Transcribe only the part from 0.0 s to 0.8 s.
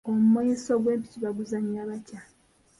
Omweso